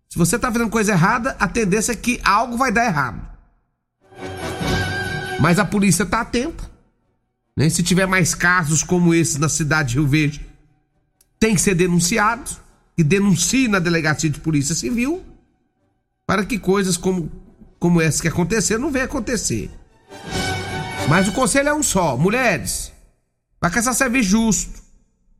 Se 0.08 0.18
você 0.18 0.38
tá 0.38 0.50
fazendo 0.50 0.70
coisa 0.70 0.92
errada, 0.92 1.36
a 1.38 1.48
tendência 1.48 1.92
é 1.92 1.96
que 1.96 2.20
algo 2.24 2.56
vai 2.56 2.72
dar 2.72 2.86
errado. 2.86 3.20
Mas 5.40 5.58
a 5.58 5.64
polícia 5.64 6.06
tá 6.06 6.20
atenta. 6.20 6.70
Né? 7.56 7.68
Se 7.68 7.82
tiver 7.82 8.06
mais 8.06 8.34
casos 8.34 8.82
como 8.82 9.14
esses 9.14 9.38
na 9.38 9.48
cidade 9.48 9.90
de 9.90 9.94
Rio 9.96 10.06
Verde, 10.06 10.46
tem 11.38 11.54
que 11.54 11.60
ser 11.60 11.74
denunciado. 11.74 12.50
E 12.96 13.02
denuncie 13.02 13.68
na 13.68 13.78
delegacia 13.78 14.28
de 14.28 14.38
polícia 14.38 14.74
civil 14.74 15.24
para 16.26 16.44
que 16.44 16.58
coisas 16.58 16.96
como, 16.96 17.32
como 17.78 18.00
essa 18.00 18.20
que 18.20 18.28
aconteceram 18.28 18.82
não 18.82 18.90
venham 18.90 19.06
acontecer. 19.06 19.70
Mas 21.08 21.28
o 21.28 21.32
conselho 21.32 21.68
é 21.68 21.74
um 21.74 21.82
só: 21.82 22.16
mulheres, 22.16 22.92
vai 23.60 23.70
caçar 23.70 23.94
serviço 23.94 24.30
justo. 24.30 24.82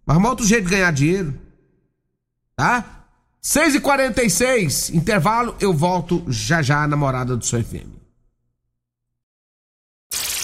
Vai 0.04 0.14
arrumar 0.14 0.31
outro 0.31 0.47
jeito 0.47 0.64
de 0.64 0.71
ganhar 0.71 0.92
dinheiro. 0.92 1.38
Tá? 2.57 2.85
6h46, 3.42 4.95
intervalo, 4.95 5.57
eu 5.59 5.73
volto 5.73 6.25
já 6.28 6.62
já, 6.62 6.87
namorada 6.87 7.37
do 7.37 7.45
seu 7.45 7.62
FM. 7.62 8.02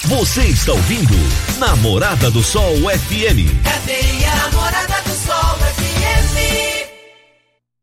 Você 0.09 0.47
está 0.47 0.73
ouvindo 0.73 1.15
Namorada 1.59 2.31
do 2.31 2.43
Sol 2.43 2.75
FM. 2.77 3.63
Cadeia 3.63 4.35
Namorada 4.37 5.03
do 5.03 5.11
Sol 5.11 5.59
FM. 5.77 6.89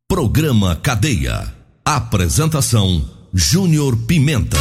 Programa 0.08 0.76
Cadeia. 0.78 1.54
Apresentação 1.86 3.08
Júnior 3.32 3.96
Pimenta. 4.08 4.58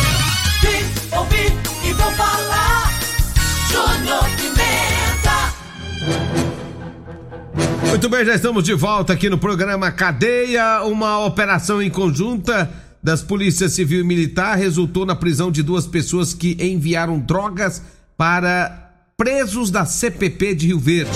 Muito 7.95 8.09
bem, 8.09 8.25
já 8.25 8.35
estamos 8.35 8.65
de 8.65 8.75
volta 8.75 9.13
aqui 9.13 9.31
no 9.31 9.39
programa 9.39 9.89
Cadeia. 9.93 10.83
Uma 10.83 11.25
operação 11.25 11.81
em 11.81 11.89
conjunta 11.89 12.69
das 13.01 13.23
polícias 13.23 13.73
civil 13.73 14.01
e 14.01 14.05
militar 14.05 14.57
resultou 14.57 15.07
na 15.07 15.15
prisão 15.15 15.49
de 15.49 15.63
duas 15.63 15.87
pessoas 15.87 16.35
que 16.35 16.57
enviaram 16.59 17.21
drogas 17.21 17.81
para 18.17 18.91
presos 19.17 19.71
da 19.71 19.85
CPP 19.87 20.57
de 20.57 20.67
Rio 20.67 20.81
Verde. 20.81 21.13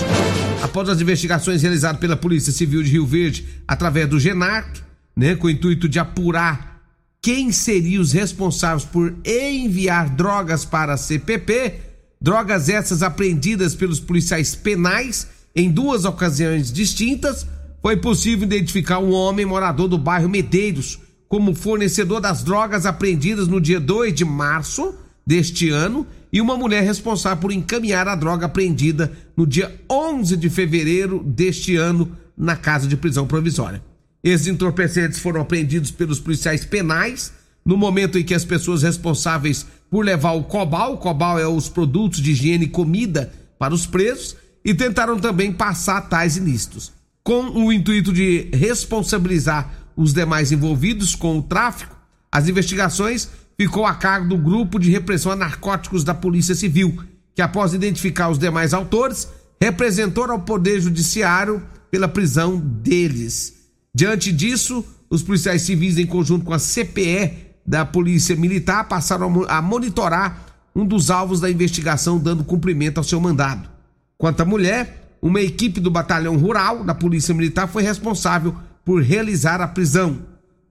Após 0.63 0.89
as 0.89 1.01
investigações 1.01 1.63
realizadas 1.63 2.01
pela 2.01 2.17
Polícia 2.17 2.53
Civil 2.53 2.85
de 2.85 2.93
Rio 2.93 3.05
Verde 3.05 3.45
através 3.67 4.09
do 4.09 4.21
GENARC, 4.21 4.81
né, 5.17 5.35
com 5.35 5.49
o 5.49 5.51
intuito 5.51 5.89
de 5.89 5.99
apurar 5.99 6.81
quem 7.21 7.51
seriam 7.51 8.01
os 8.01 8.13
responsáveis 8.13 8.85
por 8.85 9.17
enviar 9.25 10.11
drogas 10.11 10.65
para 10.65 10.93
a 10.93 10.97
CPP, 10.97 11.75
drogas 12.21 12.69
essas 12.69 13.03
apreendidas 13.03 13.75
pelos 13.75 13.99
policiais 13.99 14.55
penais 14.55 15.27
em 15.55 15.71
duas 15.71 16.05
ocasiões 16.05 16.73
distintas, 16.73 17.47
foi 17.81 17.97
possível 17.97 18.47
identificar 18.47 18.99
um 18.99 19.13
homem 19.13 19.47
morador 19.47 19.89
do 19.89 19.99
bairro 19.99 20.29
Medeiros, 20.29 20.99
como 21.29 21.55
fornecedor 21.55 22.21
das 22.21 22.43
drogas 22.43 22.87
apreendidas 22.87 23.49
no 23.49 23.61
dia 23.61 23.79
2 23.79 24.15
de 24.15 24.25
março 24.25 24.95
deste 25.27 25.69
ano 25.69 26.07
e 26.33 26.41
uma 26.41 26.57
mulher 26.57 26.83
responsável 26.83 27.39
por 27.39 27.53
encaminhar 27.53 28.09
a 28.09 28.15
droga 28.15 28.47
apreendida 28.47 29.13
no 29.37 29.47
dia 29.47 29.75
11 29.91 30.37
de 30.37 30.49
fevereiro 30.49 31.23
deste 31.23 31.77
ano 31.77 32.11
na 32.37 32.57
casa 32.57 32.87
de 32.87 32.97
prisão 32.97 33.27
provisória. 33.27 33.83
Esses 34.23 34.47
entorpecentes 34.47 35.19
foram 35.19 35.41
apreendidos 35.41 35.91
pelos 35.91 36.19
policiais 36.19 36.65
penais 36.65 37.33
no 37.65 37.77
momento 37.77 38.19
em 38.19 38.25
que 38.25 38.35
as 38.35 38.45
pessoas 38.45 38.83
responsáveis 38.83 39.67
por 39.91 40.05
levar 40.05 40.33
o 40.33 40.45
cobal, 40.45 40.95
o 40.95 40.99
cobal 40.99 41.39
é 41.39 41.47
os 41.47 41.69
produtos 41.69 42.21
de 42.21 42.33
higiene 42.33 42.65
e 42.65 42.69
comida 42.69 43.33
para 43.59 43.75
os 43.75 43.87
presos, 43.87 44.37
e 44.69 44.75
tentaram 44.75 45.19
também 45.19 45.51
passar 45.51 46.11
tais 46.11 46.37
ilícitos, 46.37 46.93
com 47.25 47.49
o 47.49 47.73
intuito 47.73 48.13
de 48.13 48.51
responsabilizar 48.53 49.73
os 49.97 50.13
demais 50.13 50.53
envolvidos 50.53 51.15
com 51.15 51.39
o 51.39 51.43
tráfico. 51.43 51.97
As 52.31 52.51
investigações 52.51 53.31
ficou 53.59 53.87
a 53.87 53.95
cargo 53.95 54.29
do 54.29 54.37
grupo 54.37 54.79
de 54.79 54.91
repressão 54.91 55.33
a 55.33 55.37
narcóticos 55.37 56.05
da 56.05 56.13
Polícia 56.13 56.55
Civil, 56.55 57.03
que 57.35 57.41
após 57.41 57.73
identificar 57.73 58.29
os 58.29 58.39
demais 58.39 58.75
autores, 58.75 59.27
representou 59.59 60.31
ao 60.31 60.41
Poder 60.41 60.83
Judiciário 60.83 61.63
pela 61.91 62.07
prisão 62.07 62.59
deles. 62.59 63.55
Diante 63.95 64.31
disso, 64.31 64.85
os 65.09 65.23
policiais 65.23 65.63
civis, 65.63 65.97
em 65.97 66.05
conjunto 66.05 66.45
com 66.45 66.53
a 66.53 66.59
CPE 66.59 67.55
da 67.67 67.87
Polícia 67.87 68.37
Militar, 68.37 68.87
passaram 68.87 69.47
a 69.49 69.63
monitorar 69.63 70.45
um 70.77 70.85
dos 70.85 71.11
alvos 71.11 71.41
da 71.41 71.51
investigação, 71.51 72.19
dando 72.19 72.45
cumprimento 72.45 72.99
ao 72.99 73.05
seu 73.05 73.19
mandado. 73.19 73.78
Quanto 74.19 74.41
à 74.41 74.45
mulher, 74.45 75.17
uma 75.23 75.41
equipe 75.41 75.79
do 75.79 75.93
Batalhão 75.93 76.37
Rural 76.37 76.83
da 76.83 76.93
Polícia 76.93 77.33
Militar 77.33 77.69
foi 77.69 77.85
responsável 77.85 78.55
por 78.85 79.01
realizar 79.01 79.61
a 79.61 79.69
prisão. 79.69 80.19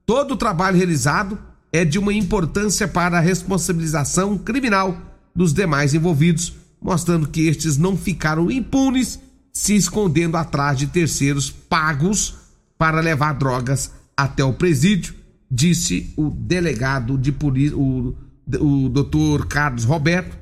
Todo 0.05 0.33
o 0.33 0.37
trabalho 0.37 0.75
realizado 0.75 1.39
é 1.71 1.85
de 1.85 1.97
uma 1.97 2.13
importância 2.13 2.89
para 2.89 3.17
a 3.17 3.21
responsabilização 3.21 4.37
criminal 4.37 4.97
dos 5.33 5.53
demais 5.53 5.93
envolvidos, 5.93 6.53
mostrando 6.81 7.29
que 7.29 7.47
estes 7.47 7.77
não 7.77 7.95
ficaram 7.95 8.51
impunes, 8.51 9.17
se 9.53 9.75
escondendo 9.75 10.35
atrás 10.35 10.77
de 10.77 10.87
terceiros 10.87 11.49
pagos 11.49 12.35
para 12.77 12.99
levar 12.99 13.33
drogas 13.33 13.91
até 14.15 14.43
o 14.43 14.53
presídio, 14.53 15.15
disse 15.49 16.13
o 16.17 16.29
delegado 16.29 17.17
de 17.17 17.31
polícia, 17.31 17.77
o, 17.77 18.13
o 18.59 18.89
doutor 18.89 19.47
Carlos 19.47 19.85
Roberto, 19.85 20.37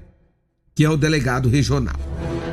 que 0.74 0.84
é 0.84 0.90
o 0.90 0.98
delegado 0.98 1.48
regional. 1.48 1.96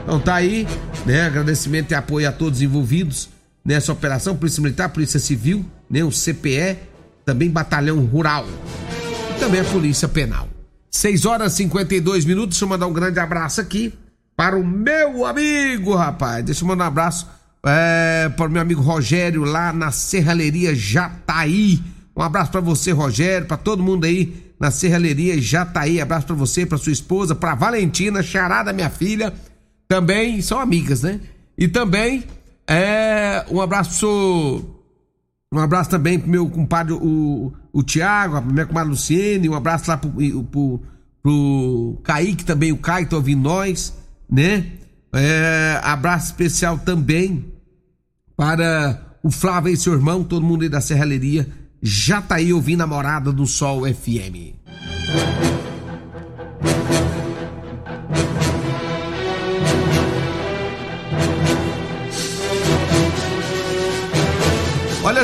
Então 0.02 0.20
tá 0.20 0.34
aí, 0.34 0.66
né? 1.06 1.26
Agradecimento 1.26 1.92
e 1.92 1.94
apoio 1.94 2.28
a 2.28 2.32
todos 2.32 2.60
envolvidos 2.60 3.28
nessa 3.64 3.92
operação, 3.92 4.36
Polícia 4.36 4.62
Militar, 4.62 4.88
Polícia 4.88 5.20
Civil, 5.20 5.64
né? 5.88 6.02
O 6.02 6.10
CPE, 6.10 6.78
também 7.24 7.50
Batalhão 7.50 8.04
Rural 8.04 8.46
e 9.30 9.38
também 9.38 9.60
a 9.60 9.64
Polícia 9.64 10.08
Penal. 10.08 10.48
6 10.90 11.24
horas 11.24 11.54
e 11.54 11.56
52 11.58 12.24
minutos, 12.24 12.56
deixa 12.56 12.64
eu 12.64 12.68
mandar 12.68 12.86
um 12.86 12.92
grande 12.92 13.18
abraço 13.18 13.60
aqui 13.60 13.94
para 14.36 14.56
o 14.56 14.66
meu 14.66 15.24
amigo, 15.24 15.94
rapaz. 15.94 16.44
Deixa 16.44 16.64
eu 16.64 16.68
mandar 16.68 16.84
um 16.84 16.88
abraço 16.88 17.28
é, 17.64 18.28
para 18.36 18.46
o 18.46 18.50
meu 18.50 18.60
amigo 18.60 18.82
Rogério 18.82 19.44
lá 19.44 19.72
na 19.72 19.90
Serralheria 19.90 20.74
Jataí. 20.74 21.80
Um 22.14 22.22
abraço 22.22 22.50
para 22.50 22.60
você, 22.60 22.90
Rogério, 22.90 23.46
para 23.46 23.56
todo 23.56 23.82
mundo 23.82 24.04
aí 24.04 24.52
na 24.58 24.70
Serralheria 24.70 25.40
Jataí. 25.40 26.00
Abraço 26.00 26.26
para 26.26 26.36
você, 26.36 26.66
para 26.66 26.76
sua 26.76 26.92
esposa, 26.92 27.34
para 27.34 27.54
Valentina, 27.54 28.22
charada 28.22 28.72
minha 28.72 28.90
filha. 28.90 29.32
Também 29.92 30.40
são 30.40 30.58
amigas, 30.58 31.02
né? 31.02 31.20
E 31.56 31.68
também 31.68 32.24
é, 32.66 33.44
um 33.50 33.60
abraço 33.60 34.64
um 35.52 35.58
abraço 35.58 35.90
também 35.90 36.18
pro 36.18 36.30
meu 36.30 36.48
compadre, 36.48 36.94
o, 36.94 37.52
o 37.70 37.82
Tiago, 37.82 38.40
minha 38.40 38.64
comadre 38.64 38.88
Luciene, 38.88 39.50
um 39.50 39.54
abraço 39.54 39.90
lá 39.90 39.98
pro, 39.98 40.10
pro, 40.44 40.80
pro 41.22 42.00
Kaique 42.02 42.42
também, 42.42 42.72
o 42.72 42.78
Caio 42.78 43.06
tá 43.06 43.16
ouvindo 43.16 43.42
nós, 43.42 43.94
né? 44.30 44.64
É, 45.12 45.78
abraço 45.82 46.28
especial 46.28 46.78
também 46.78 47.52
para 48.34 48.98
o 49.22 49.30
Flávio 49.30 49.74
e 49.74 49.76
seu 49.76 49.92
irmão, 49.92 50.24
todo 50.24 50.46
mundo 50.46 50.62
aí 50.62 50.70
da 50.70 50.80
Serralheria, 50.80 51.46
já 51.82 52.22
tá 52.22 52.36
aí 52.36 52.50
ouvindo 52.50 52.80
a 52.80 52.86
Morada 52.86 53.30
do 53.30 53.46
Sol 53.46 53.82
FM. 53.82 54.56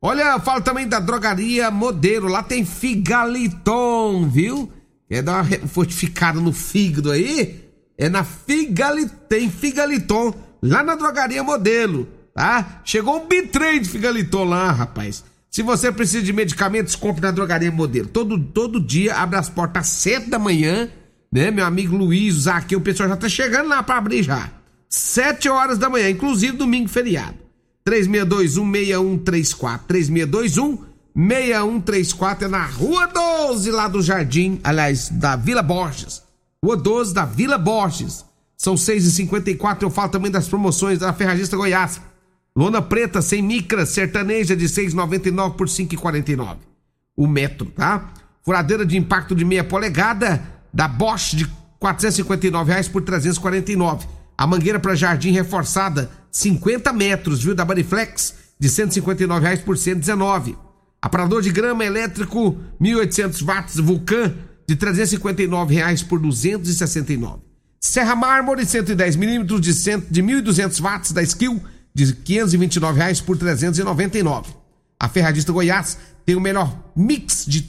Olha, 0.01 0.39
fala 0.39 0.61
também 0.61 0.87
da 0.87 0.99
drogaria 0.99 1.71
Modelo, 1.71 2.27
lá 2.27 2.43
tem 2.43 2.63
Figaliton, 2.63 4.29
viu? 4.29 4.71
Quer 5.09 5.23
dar 5.23 5.43
uma 5.43 5.67
fortificada 5.67 6.39
no 6.39 6.53
fígado 6.53 7.11
aí? 7.11 7.63
É 7.97 8.09
na 8.09 8.23
Figaliton, 8.23 9.15
tem 9.27 9.49
Figaliton, 9.49 10.33
lá 10.61 10.83
na 10.83 10.95
drogaria 10.95 11.43
Modelo, 11.43 12.07
tá? 12.33 12.81
Chegou 12.83 13.23
um 13.23 13.27
bitrem 13.27 13.81
de 13.81 13.89
Figaliton 13.89 14.43
lá, 14.43 14.71
rapaz. 14.71 15.23
Se 15.49 15.63
você 15.63 15.91
precisa 15.91 16.21
de 16.21 16.33
medicamentos, 16.33 16.95
compre 16.95 17.21
na 17.21 17.31
drogaria 17.31 17.71
Modelo. 17.71 18.07
Todo, 18.09 18.37
todo 18.37 18.79
dia 18.79 19.15
abre 19.15 19.39
as 19.39 19.49
portas 19.49 19.87
às 19.87 19.87
7 19.87 20.29
da 20.29 20.37
manhã, 20.37 20.89
né? 21.31 21.49
Meu 21.49 21.65
amigo 21.65 21.95
Luiz, 21.95 22.35
Zaqueu, 22.41 22.79
o 22.79 22.81
pessoal 22.81 23.09
já 23.09 23.15
tá 23.15 23.29
chegando 23.29 23.69
lá 23.69 23.81
para 23.81 23.97
abrir 23.97 24.21
já. 24.21 24.51
7 24.89 25.47
horas 25.49 25.77
da 25.77 25.89
manhã, 25.89 26.09
inclusive 26.09 26.57
domingo 26.57 26.89
feriado. 26.89 27.44
3621-6134. 27.87 29.81
3621-6134 31.15 32.41
é 32.41 32.47
na 32.47 32.65
Rua 32.65 33.05
12, 33.07 33.69
lá 33.71 33.87
do 33.87 34.01
Jardim, 34.01 34.59
aliás, 34.63 35.09
da 35.09 35.35
Vila 35.35 35.61
Borges. 35.61 36.23
Rua 36.63 36.75
12 36.75 37.13
da 37.13 37.25
Vila 37.25 37.59
Borges. 37.59 38.25
São 38.57 38.73
6h54. 38.75 39.83
Eu 39.83 39.91
falo 39.91 40.09
também 40.09 40.31
das 40.31 40.47
promoções 40.47 40.99
da 40.99 41.13
Ferragista 41.13 41.55
Goiás. 41.55 42.01
Lona 42.55 42.81
preta 42.81 43.21
sem 43.21 43.41
micra, 43.41 43.85
sertaneja 43.85 44.55
de 44.55 44.65
6,99 44.65 45.55
por 45.55 45.67
5,49. 45.67 46.57
O 47.15 47.27
metro, 47.27 47.67
tá? 47.67 48.13
Furadeira 48.43 48.85
de 48.85 48.97
impacto 48.97 49.35
de 49.35 49.45
meia 49.45 49.63
polegada 49.63 50.41
da 50.73 50.87
Bosch 50.87 51.35
de 51.35 51.47
459 51.79 52.71
reais 52.71 52.87
por 52.87 53.01
349. 53.01 54.07
A 54.37 54.47
mangueira 54.47 54.79
para 54.79 54.95
jardim 54.95 55.31
reforçada 55.31 56.09
50 56.35 56.91
metros, 56.91 57.43
viu? 57.43 57.55
Da 57.55 57.63
Bariflex, 57.63 58.35
de 58.59 58.67
159 58.67 59.41
reais 59.41 59.61
por 59.61 59.77
119. 59.77 60.57
Aparador 61.01 61.41
de 61.41 61.49
grama 61.49 61.85
elétrico 61.85 62.57
1800 62.77 63.41
watts 63.41 63.77
Vulcan 63.77 64.35
de 64.67 64.75
359 64.75 65.73
reais 65.73 66.03
por 66.03 66.19
269. 66.19 67.39
Serra 67.79 68.17
Mármore 68.17 68.65
110 68.65 69.15
milímetros 69.15 69.61
de, 69.61 69.71
de 69.71 70.21
1.200 70.21 70.81
watts 70.81 71.13
da 71.13 71.23
Skill 71.23 71.61
de 71.93 72.13
529 72.13 72.97
reais 72.97 73.21
por 73.21 73.37
399. 73.37 74.53
A 74.99 75.07
Ferradista 75.07 75.53
Goiás 75.53 75.97
tem 76.25 76.35
o 76.35 76.41
melhor 76.41 76.91
mix 76.93 77.45
de 77.47 77.65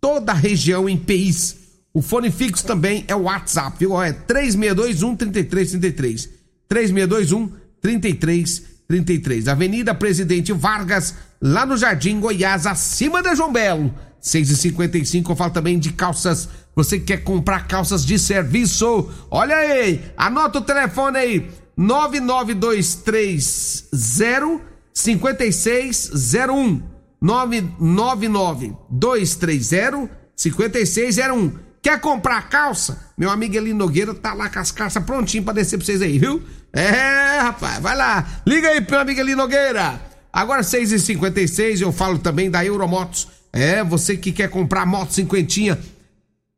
toda 0.00 0.32
a 0.32 0.34
região 0.34 0.88
em 0.88 0.96
PIs. 0.96 1.56
O 1.94 2.02
fone 2.02 2.32
fixo 2.32 2.66
também 2.66 3.04
é 3.06 3.14
o 3.14 3.22
WhatsApp, 3.22 3.76
viu? 3.78 4.02
É 4.02 4.12
3621 4.12 5.14
3333. 5.14 6.30
3621 6.68 7.57
3333. 7.80 9.48
Avenida 9.48 9.94
Presidente 9.94 10.52
Vargas, 10.52 11.14
lá 11.40 11.64
no 11.64 11.76
Jardim 11.76 12.20
Goiás, 12.20 12.66
acima 12.66 13.22
da 13.22 13.34
João 13.34 13.52
Belo. 13.52 13.94
6,55. 14.22 15.30
Eu 15.30 15.36
falo 15.36 15.52
também 15.52 15.78
de 15.78 15.92
calças. 15.92 16.48
Você 16.74 16.98
que 16.98 17.06
quer 17.06 17.24
comprar 17.24 17.66
calças 17.66 18.04
de 18.04 18.18
serviço? 18.18 19.08
Olha 19.30 19.56
aí, 19.56 20.04
anota 20.16 20.58
o 20.58 20.62
telefone 20.62 21.18
aí: 21.18 21.50
99230 21.76 23.88
5601. 24.92 26.82
999 27.20 28.76
230 28.90 30.10
5601. 30.36 31.67
Quer 31.82 32.00
comprar 32.00 32.48
calça? 32.48 33.12
Meu 33.16 33.30
amigo 33.30 33.56
Eli 33.56 33.72
Nogueira 33.72 34.12
tá 34.14 34.34
lá 34.34 34.48
com 34.48 34.58
as 34.58 34.70
calças 34.70 35.02
prontinho 35.04 35.44
pra 35.44 35.54
descer 35.54 35.76
pra 35.76 35.86
vocês 35.86 36.02
aí, 36.02 36.18
viu? 36.18 36.42
É, 36.72 37.40
rapaz, 37.40 37.80
vai 37.80 37.96
lá. 37.96 38.26
Liga 38.46 38.68
aí 38.68 38.80
pro 38.80 38.92
meu 38.92 39.00
amigo 39.00 39.20
Eli 39.20 39.34
Nogueira. 39.34 40.00
Agora 40.32 40.62
6 40.62 40.92
e 40.92 40.98
56 40.98 41.80
eu 41.80 41.92
falo 41.92 42.18
também 42.18 42.50
da 42.50 42.64
Euromotos. 42.64 43.28
É, 43.52 43.82
você 43.82 44.16
que 44.16 44.32
quer 44.32 44.50
comprar 44.50 44.84
moto 44.84 45.14
cinquentinha, 45.14 45.78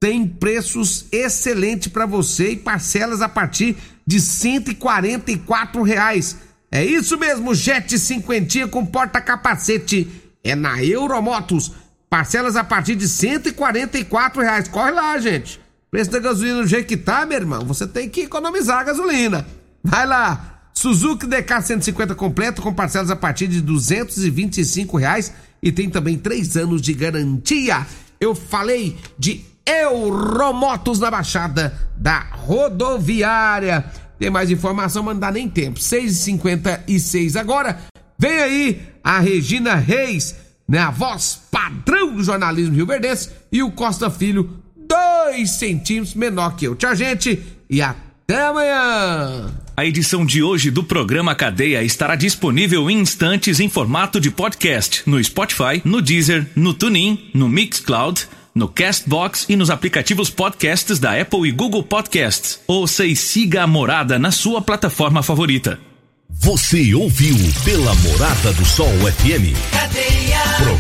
tem 0.00 0.26
preços 0.26 1.06
excelentes 1.12 1.88
para 1.88 2.06
você 2.06 2.52
e 2.52 2.56
parcelas 2.56 3.20
a 3.22 3.28
partir 3.28 3.76
de 4.06 4.20
144 4.20 5.82
reais. 5.82 6.36
É 6.72 6.84
isso 6.84 7.18
mesmo, 7.18 7.54
Jet 7.54 7.98
cinquentinha 7.98 8.66
com 8.66 8.84
porta-capacete. 8.84 10.10
É 10.42 10.54
na 10.54 10.82
Euromotos. 10.82 11.72
Parcelas 12.10 12.56
a 12.56 12.64
partir 12.64 12.96
de 12.96 13.08
144 13.08 14.42
reais. 14.42 14.66
Corre 14.66 14.90
lá, 14.90 15.16
gente. 15.18 15.60
Preço 15.90 16.10
da 16.10 16.18
gasolina 16.18 16.62
do 16.62 16.66
jeito 16.66 16.88
que 16.88 16.96
tá, 16.96 17.24
meu 17.24 17.38
irmão, 17.38 17.64
você 17.64 17.86
tem 17.86 18.08
que 18.08 18.22
economizar 18.22 18.80
a 18.80 18.84
gasolina. 18.84 19.46
Vai 19.82 20.04
lá. 20.04 20.60
Suzuki 20.74 21.26
DK 21.26 21.62
150 21.62 22.14
completo 22.14 22.62
com 22.62 22.74
parcelas 22.74 23.10
a 23.10 23.16
partir 23.16 23.46
de 23.46 23.60
225 23.60 24.96
reais 24.96 25.32
e 25.62 25.70
tem 25.70 25.88
também 25.88 26.18
três 26.18 26.56
anos 26.56 26.82
de 26.82 26.92
garantia. 26.94 27.86
Eu 28.20 28.34
falei 28.34 28.96
de 29.16 29.44
Euromotos 29.64 30.98
na 30.98 31.10
Baixada 31.10 31.78
da 31.96 32.20
Rodoviária. 32.32 33.84
Tem 34.18 34.30
mais 34.30 34.50
informação, 34.50 35.02
mas 35.02 35.14
não 35.14 35.20
dá 35.20 35.30
nem 35.30 35.48
tempo. 35.48 35.78
6h56 35.78 37.38
agora. 37.38 37.78
Vem 38.18 38.38
aí 38.38 38.82
a 39.02 39.18
Regina 39.18 39.74
Reis, 39.74 40.36
né? 40.70 40.78
A 40.78 40.90
voz 40.90 41.40
padrão 41.50 42.14
do 42.14 42.22
jornalismo 42.22 42.76
Rio 42.76 42.86
Verdense 42.86 43.28
e 43.50 43.60
o 43.60 43.72
Costa 43.72 44.08
Filho, 44.08 44.48
dois 44.76 45.50
centímetros 45.50 46.14
menor 46.14 46.54
que 46.54 46.66
eu. 46.66 46.76
Tchau, 46.76 46.94
gente, 46.94 47.42
e 47.68 47.82
até 47.82 48.46
amanhã! 48.46 49.52
A 49.76 49.84
edição 49.84 50.24
de 50.24 50.42
hoje 50.42 50.70
do 50.70 50.84
programa 50.84 51.34
Cadeia 51.34 51.82
estará 51.82 52.14
disponível 52.14 52.88
em 52.88 53.00
instantes 53.00 53.58
em 53.58 53.68
formato 53.68 54.20
de 54.20 54.30
podcast 54.30 55.02
no 55.06 55.22
Spotify, 55.22 55.82
no 55.84 56.00
Deezer, 56.00 56.46
no 56.54 56.72
TuneIn, 56.72 57.30
no 57.34 57.48
Mixcloud, 57.48 58.28
no 58.54 58.68
Castbox 58.68 59.46
e 59.48 59.56
nos 59.56 59.70
aplicativos 59.70 60.30
podcasts 60.30 61.00
da 61.00 61.20
Apple 61.20 61.48
e 61.48 61.52
Google 61.52 61.82
Podcasts. 61.82 62.60
Ouça 62.68 63.04
e 63.04 63.16
siga 63.16 63.64
a 63.64 63.66
Morada 63.66 64.18
na 64.18 64.30
sua 64.30 64.62
plataforma 64.62 65.22
favorita. 65.22 65.80
Você 66.28 66.94
ouviu 66.94 67.36
pela 67.64 67.94
Morada 67.96 68.52
do 68.52 68.64
Sol 68.64 68.92
FM. 68.92 69.56
Cadeia. 69.72 70.19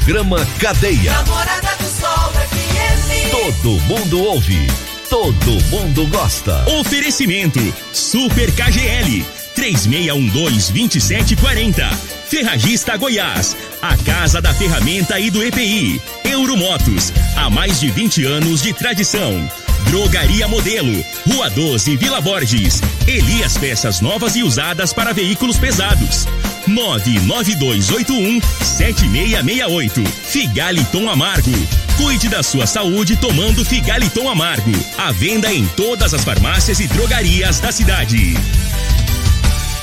Programa 0.04 0.44
Cadeia. 0.58 1.12
Namorada 1.12 1.76
do 1.78 1.84
Sol 1.84 2.32
FM. 2.32 3.30
Todo 3.30 3.78
mundo 3.82 4.22
ouve. 4.22 4.66
Todo 5.10 5.60
mundo 5.66 6.06
gosta. 6.06 6.64
Oferecimento 6.80 7.60
Super 7.92 8.50
KGL 8.52 9.22
3612-2740. 9.54 11.86
Ferragista 12.28 12.96
Goiás, 12.96 13.54
a 13.82 13.94
casa 13.98 14.40
da 14.40 14.54
ferramenta 14.54 15.20
e 15.20 15.30
do 15.30 15.44
EPI. 15.44 16.00
Euromotos, 16.24 17.12
há 17.36 17.50
mais 17.50 17.78
de 17.78 17.90
20 17.90 18.24
anos 18.24 18.62
de 18.62 18.72
tradição. 18.72 19.46
Drogaria 19.90 20.48
Modelo, 20.48 21.04
Rua 21.28 21.50
12, 21.50 21.94
Vila 21.96 22.22
Borges. 22.22 22.80
Elias 23.06 23.58
Peças 23.58 24.00
Novas 24.00 24.34
e 24.34 24.42
Usadas 24.42 24.94
para 24.94 25.12
Veículos 25.12 25.58
Pesados. 25.58 26.26
99281 26.66 28.40
7668. 28.62 30.04
Figaliton 30.24 31.08
Amargo. 31.08 31.52
Cuide 31.96 32.28
da 32.28 32.42
sua 32.42 32.66
saúde 32.66 33.16
tomando 33.16 33.64
Figaliton 33.64 34.28
Amargo. 34.28 34.72
A 34.96 35.12
venda 35.12 35.52
em 35.52 35.66
todas 35.76 36.14
as 36.14 36.24
farmácias 36.24 36.80
e 36.80 36.86
drogarias 36.88 37.60
da 37.60 37.70
cidade. 37.70 38.34